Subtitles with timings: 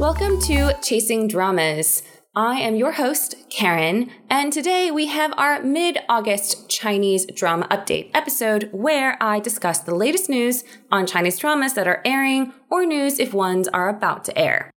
[0.00, 2.02] Welcome to Chasing Dramas.
[2.34, 8.10] I am your host, Karen, and today we have our mid August Chinese drama update
[8.14, 13.18] episode where I discuss the latest news on Chinese dramas that are airing or news
[13.18, 14.70] if ones are about to air.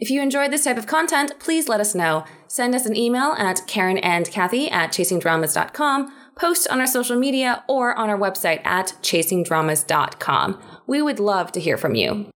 [0.00, 2.24] If you enjoyed this type of content, please let us know.
[2.48, 7.62] Send us an email at Karen and Kathy at chasingdramas.com, post on our social media,
[7.68, 10.60] or on our website at chasingdramas.com.
[10.88, 12.32] We would love to hear from you.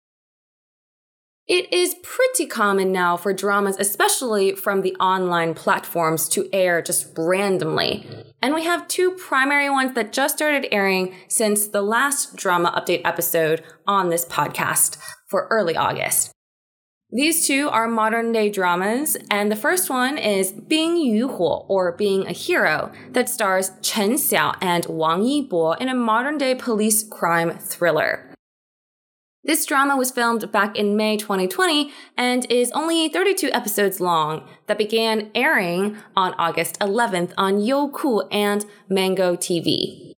[1.50, 7.12] It is pretty common now for dramas, especially from the online platforms, to air just
[7.18, 8.06] randomly.
[8.40, 13.00] And we have two primary ones that just started airing since the last drama update
[13.04, 16.30] episode on this podcast for early August.
[17.10, 21.90] These two are modern day dramas, and the first one is Bing Yu Huo, or
[21.90, 27.02] Being a Hero, that stars Chen Xiao and Wang Yibo in a modern day police
[27.02, 28.29] crime thriller.
[29.42, 34.76] This drama was filmed back in May 2020 and is only 32 episodes long that
[34.76, 40.12] began airing on August 11th on Youku and Mango TV.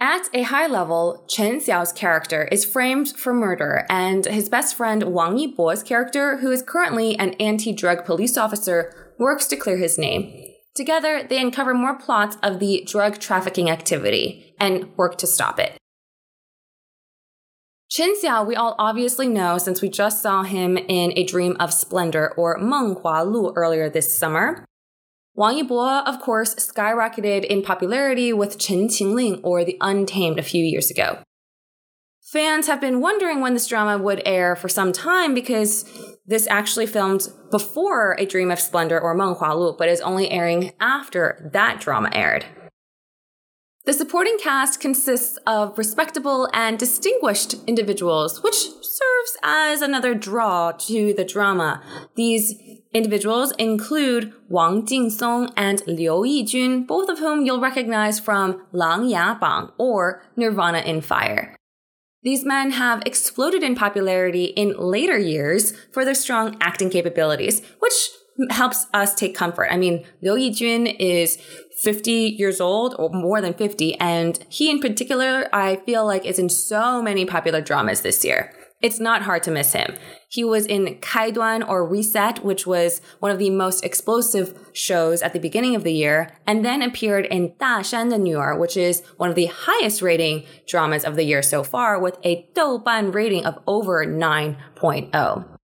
[0.00, 5.12] At a high level, Chen Xiao's character is framed for murder, and his best friend
[5.12, 10.32] Wang Yibo's character, who is currently an anti-drug police officer, works to clear his name.
[10.74, 15.79] Together, they uncover more plots of the drug trafficking activity and work to stop it.
[17.90, 21.72] Chen Xiao, we all obviously know since we just saw him in A Dream of
[21.72, 24.64] Splendor or Meng Hua Lu earlier this summer.
[25.34, 30.64] Wang Yibo, of course, skyrocketed in popularity with Chen Qingling or The Untamed a few
[30.64, 31.18] years ago.
[32.20, 35.84] Fans have been wondering when this drama would air for some time because
[36.24, 40.30] this actually filmed before A Dream of Splendor or Meng Hua Lu, but is only
[40.30, 42.46] airing after that drama aired.
[43.90, 51.12] The supporting cast consists of respectable and distinguished individuals, which serves as another draw to
[51.12, 51.82] the drama.
[52.14, 52.54] These
[52.94, 59.34] individuals include Wang Jingsong and Liu Yijun, both of whom you'll recognize from Lang Ya
[59.34, 61.56] Bang or Nirvana in Fire.
[62.22, 68.10] These men have exploded in popularity in later years for their strong acting capabilities, which
[68.50, 69.68] helps us take comfort.
[69.70, 71.38] I mean, Liu Yijun is
[71.80, 73.94] 50 years old or more than 50.
[73.98, 78.52] And he in particular, I feel like is in so many popular dramas this year.
[78.82, 79.94] It's not hard to miss him.
[80.28, 85.34] He was in Kaiduan or Reset, which was one of the most explosive shows at
[85.34, 89.02] the beginning of the year, and then appeared in Da Shan de Nuer, which is
[89.18, 93.44] one of the highest rating dramas of the year so far with a Douban rating
[93.44, 95.59] of over 9.0.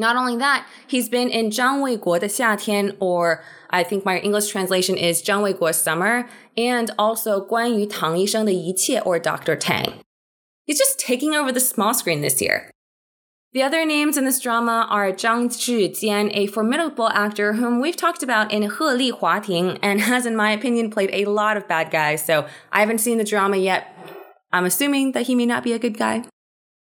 [0.00, 4.48] Not only that, he's been in Zhang Weiguo de Xiatian, or I think my English
[4.48, 9.56] translation is Zhang Weiguo's Summer, and also Guan Yu Tang Yisheng de Yiqie, or Dr.
[9.56, 10.00] Tang.
[10.64, 12.70] He's just taking over the small screen this year.
[13.52, 18.22] The other names in this drama are Zhang Zhijian, a formidable actor whom we've talked
[18.22, 21.68] about in He Li Hua Ting and has, in my opinion, played a lot of
[21.68, 23.94] bad guys, so I haven't seen the drama yet.
[24.50, 26.24] I'm assuming that he may not be a good guy.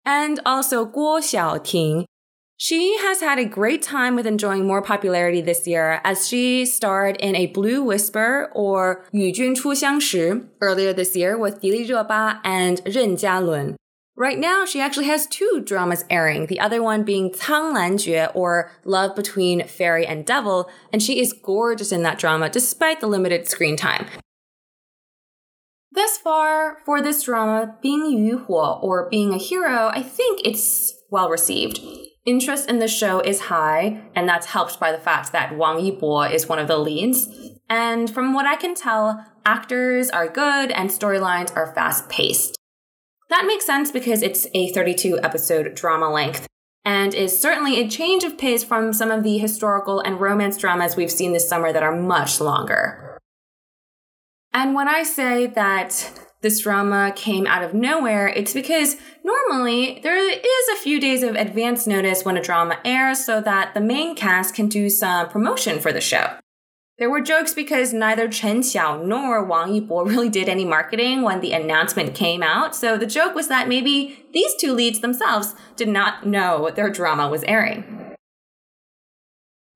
[0.04, 2.04] And also Guo Xiaoting,
[2.56, 7.16] she has had a great time with enjoying more popularity this year as she starred
[7.18, 13.74] in A Blue Whisper or 与君初相识 earlier this year with Dilireba and Ren Jialun.
[14.18, 17.98] Right now, she actually has two dramas airing, the other one being Cang Lan
[18.34, 23.06] or Love Between Fairy and Devil, and she is gorgeous in that drama despite the
[23.06, 24.06] limited screen time.
[25.92, 30.94] Thus far, for this drama, Bing Yu Huo or being a hero, I think it's
[31.10, 31.80] well received.
[32.26, 36.28] Interest in the show is high, and that's helped by the fact that Wang Yibo
[36.28, 37.28] is one of the leads.
[37.70, 42.56] And from what I can tell, actors are good and storylines are fast paced.
[43.30, 46.48] That makes sense because it's a 32 episode drama length
[46.84, 50.96] and is certainly a change of pace from some of the historical and romance dramas
[50.96, 53.18] we've seen this summer that are much longer.
[54.52, 58.94] And when I say that this drama came out of nowhere, it's because
[59.24, 63.74] normally there is a few days of advance notice when a drama airs so that
[63.74, 66.38] the main cast can do some promotion for the show.
[66.98, 71.40] There were jokes because neither Chen Xiao nor Wang Yibo really did any marketing when
[71.40, 75.88] the announcement came out, so the joke was that maybe these two leads themselves did
[75.88, 78.05] not know their drama was airing.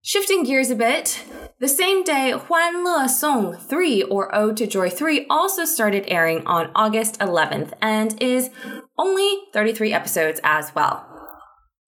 [0.02, 1.23] Shifting gears a bit,
[1.58, 6.47] the same day, Huan Le Song 3 or Ode to Joy 3 also started airing
[6.47, 8.49] on August 11th and is
[8.97, 11.06] only 33 episodes as well.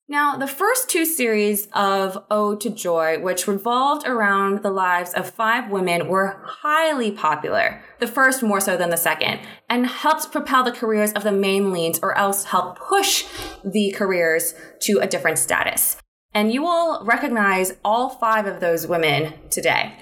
[0.07, 5.27] Now, the first two series of Ode to Joy, which revolved around the lives of
[5.27, 7.81] five women, were highly popular.
[7.99, 11.73] The first more so than the second, and helped propel the careers of the main
[11.73, 13.25] leads or else help push
[13.65, 15.97] the careers to a different status.
[16.33, 19.99] And you will recognize all five of those women today.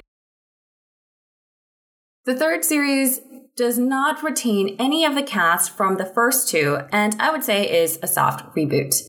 [2.25, 3.19] The third series
[3.57, 7.83] does not retain any of the cast from the first two, and I would say
[7.83, 9.07] is a soft reboot.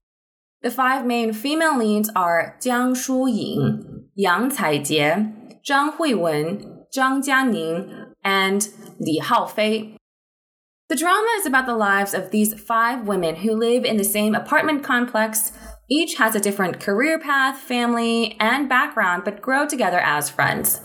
[0.63, 8.69] The five main female leads are Jiang Shuying, Yang Caijie, Zhang Huiwen, Zhang Jianing, and
[8.99, 9.97] Li Haofei.
[10.89, 14.35] The drama is about the lives of these five women who live in the same
[14.35, 15.53] apartment complex.
[15.92, 20.82] Each has a different career path, family, and background, but grow together as friends.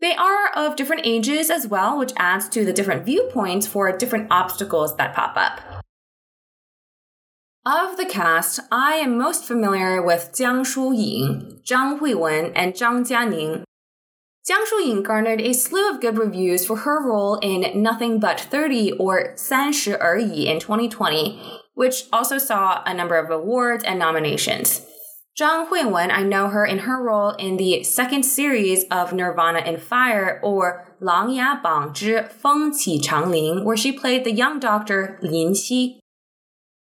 [0.00, 4.28] They are of different ages as well, which adds to the different viewpoints for different
[4.30, 5.82] obstacles that pop up.
[7.66, 13.64] Of the cast, I am most familiar with Jiang Shuying, Zhang Huiwen, and Zhang Jianing.
[14.46, 18.92] Jiang Shuying garnered a slew of good reviews for her role in Nothing But 30
[18.98, 21.40] or 三十而已 in 2020,
[21.79, 24.85] which also saw a number of awards and nominations.
[25.39, 29.77] Zhang Huiwen, I know her in her role in the second series of Nirvana in
[29.77, 35.17] Fire or Lang Ya Bang Zhi Feng Qi Changling, where she played the young doctor
[35.21, 36.01] Lin Xi.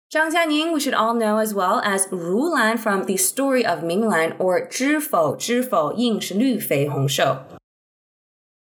[0.09, 3.83] Zhang Jianing, we should all know as well as Ru Lan from the story of
[3.83, 7.56] Ming Lan or Zhi Fou Zhi Fou Ying Shi Lü Fei Hong Shou.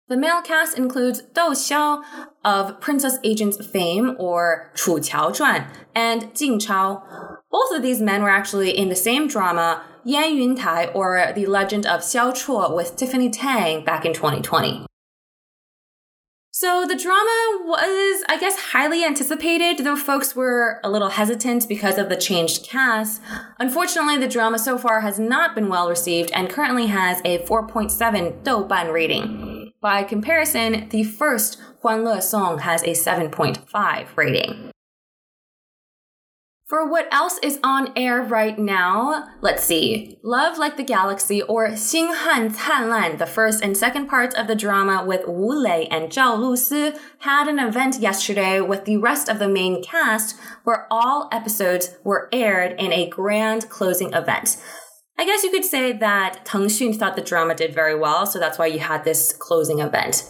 [0.10, 2.02] The male cast includes Dou Xiao
[2.44, 7.04] of Princess Agents fame or Chu Qiao Zhuan and Jing Chao.
[7.52, 11.46] Both of these men were actually in the same drama, Yan Yun Tai or The
[11.46, 14.88] Legend of Xiao Chuo with Tiffany Tang back in 2020.
[16.52, 22.00] So the drama was, I guess, highly anticipated, though folks were a little hesitant because
[22.00, 23.22] of the changed cast.
[23.60, 28.44] Unfortunately, the drama so far has not been well received and currently has a 4.7
[28.44, 29.59] Douban rating.
[29.82, 34.72] By comparison, the first Huan Le Song has a 7.5 rating.
[36.68, 40.20] For what else is on air right now, let's see.
[40.22, 44.56] Love Like the Galaxy or Xing Han Canlan, the first and second parts of the
[44.56, 49.40] drama with Wu Lei and Zhao Lusi, had an event yesterday with the rest of
[49.40, 50.36] the main cast
[50.66, 54.58] where all episodes were aired in a grand closing event.
[55.20, 58.40] I guess you could say that Teng Xun thought the drama did very well, so
[58.40, 60.30] that's why you had this closing event.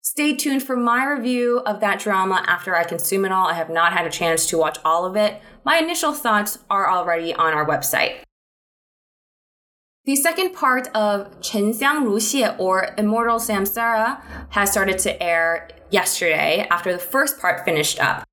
[0.00, 3.48] Stay tuned for my review of that drama after I consume it all.
[3.48, 6.88] I have not had a chance to watch all of it, my initial thoughts are
[6.88, 8.20] already on our website.
[10.06, 15.68] The second part of Chen Xiang Ru Xie or Immortal Samsara has started to air
[15.90, 18.24] yesterday after the first part finished up.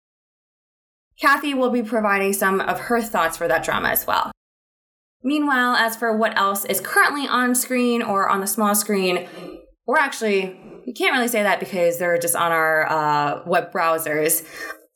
[1.20, 4.32] Kathy will be providing some of her thoughts for that drama as well.
[5.24, 9.28] Meanwhile, as for what else is currently on screen or on the small screen,
[9.86, 14.46] we're actually, you can't really say that because they're just on our uh, web browsers.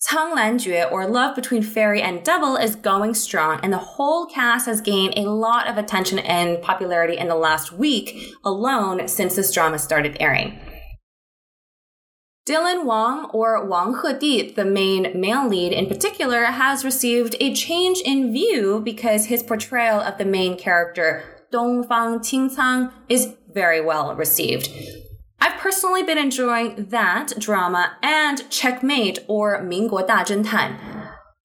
[0.10, 4.25] Cang Lan Jue, or Love Between Fairy and Devil, is going strong, and the whole
[4.28, 9.36] cast has gained a lot of attention and popularity in the last week alone since
[9.36, 10.60] this drama started airing.
[12.45, 18.01] Dylan Wang, or Wang Hedi, the main male lead in particular, has received a change
[18.04, 21.24] in view because his portrayal of the main character,
[21.54, 24.69] Dongfang Qingcang, is very well received.
[25.40, 30.93] I've personally been enjoying that drama and Checkmate or Mingguo Da Zhentan.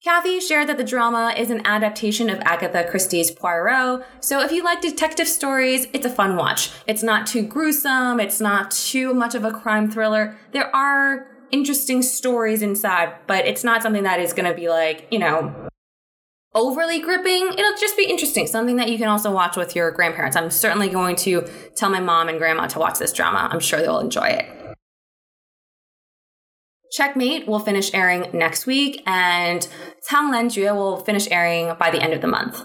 [0.04, 4.62] Kathy shared that the drama is an adaptation of Agatha Christie's Poirot, so if you
[4.62, 6.70] like detective stories, it's a fun watch.
[6.86, 10.36] It's not too gruesome, it's not too much of a crime thriller.
[10.52, 15.08] There are interesting stories inside, but it's not something that is going to be like,
[15.10, 15.52] you know,
[16.54, 17.48] overly gripping.
[17.58, 20.36] It'll just be interesting, something that you can also watch with your grandparents.
[20.36, 21.42] I'm certainly going to
[21.74, 23.48] tell my mom and grandma to watch this drama.
[23.50, 24.57] I'm sure they'll enjoy it.
[26.92, 29.66] Checkmate will finish airing next week, and
[30.08, 32.62] Cang Lan Jue will finish airing by the end of the month.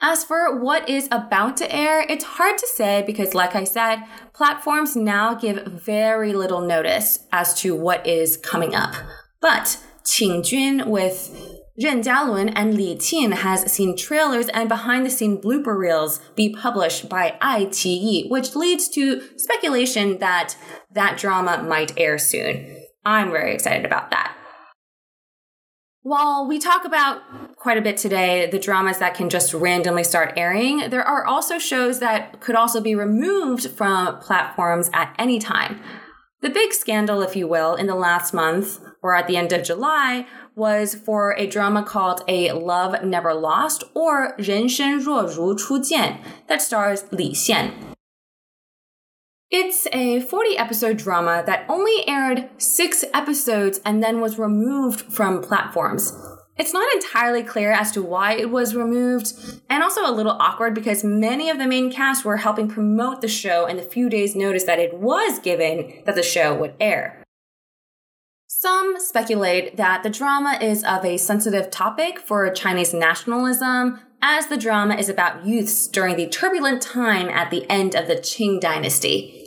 [0.00, 4.04] As for what is about to air, it's hard to say because, like I said,
[4.32, 8.94] platforms now give very little notice as to what is coming up.
[9.40, 15.10] But Qing Qingjun with Ren Jialun and Li Qin has seen trailers and behind the
[15.10, 20.56] scene blooper reels be published by iQIYI, which leads to speculation that
[20.92, 22.77] that drama might air soon.
[23.07, 24.35] I'm very excited about that.
[26.05, 27.21] While we talk about
[27.55, 31.57] quite a bit today the dramas that can just randomly start airing, there are also
[31.57, 35.79] shows that could also be removed from platforms at any time.
[36.41, 39.63] The big scandal, if you will, in the last month or at the end of
[39.63, 47.33] July was for a drama called A Love Never Lost or 人生若如初见 that stars Li
[47.33, 47.86] Xian.
[49.50, 55.40] It's a 40 episode drama that only aired six episodes and then was removed from
[55.40, 56.12] platforms.
[56.58, 59.32] It's not entirely clear as to why it was removed,
[59.70, 63.28] and also a little awkward because many of the main cast were helping promote the
[63.28, 67.24] show in the few days' notice that it was given that the show would air.
[68.60, 74.56] Some speculate that the drama is of a sensitive topic for Chinese nationalism, as the
[74.56, 79.46] drama is about youths during the turbulent time at the end of the Qing dynasty.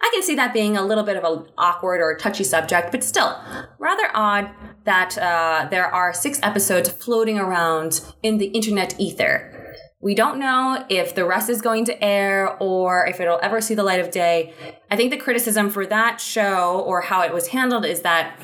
[0.00, 3.02] I can see that being a little bit of an awkward or touchy subject, but
[3.02, 3.36] still,
[3.80, 4.48] rather odd
[4.84, 9.52] that uh, there are six episodes floating around in the internet ether.
[10.00, 13.74] We don't know if the rest is going to air or if it'll ever see
[13.76, 14.52] the light of day.
[14.90, 18.36] I think the criticism for that show or how it was handled is that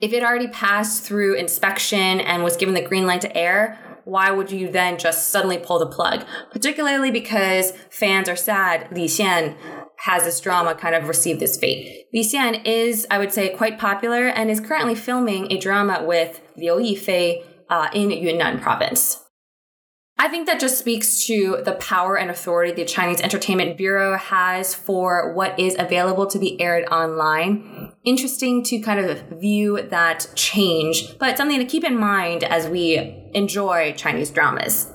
[0.00, 4.30] if it already passed through inspection and was given the green light to air, why
[4.30, 6.24] would you then just suddenly pull the plug?
[6.52, 9.56] Particularly because fans are sad Li Xian
[9.98, 12.06] has this drama kind of received this fate.
[12.12, 16.40] Li Xian is, I would say, quite popular and is currently filming a drama with
[16.56, 19.22] Liu Yifei uh, in Yunnan province.
[20.18, 24.74] I think that just speaks to the power and authority the Chinese Entertainment Bureau has
[24.74, 27.85] for what is available to be aired online.
[28.06, 32.96] Interesting to kind of view that change, but something to keep in mind as we
[33.34, 34.92] enjoy Chinese dramas.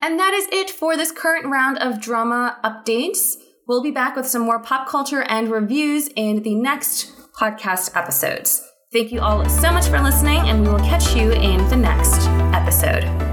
[0.00, 3.34] And that is it for this current round of drama updates.
[3.66, 8.62] We'll be back with some more pop culture and reviews in the next podcast episodes.
[8.92, 12.26] Thank you all so much for listening, and we will catch you in the next
[12.54, 13.29] episode.